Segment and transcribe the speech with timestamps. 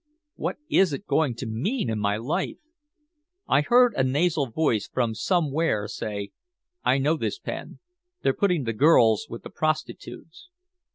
[0.33, 2.57] What is it going to mean in my life?"
[3.47, 6.31] I heard a nasal voice from somewhere say:
[6.83, 7.77] "I know this pen.
[8.23, 10.49] They're putting the girls with the prostitutes."